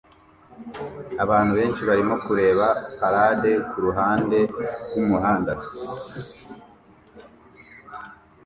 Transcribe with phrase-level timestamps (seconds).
[1.23, 2.67] Abantu benshi barimo kureba
[2.99, 4.37] parade kuruhande
[4.87, 5.53] rwumuhanda